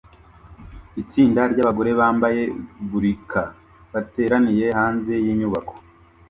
[1.01, 2.41] Itsinda ryabagore bambaye
[2.89, 3.43] burka
[3.93, 5.73] bateraniye hanze yinyubako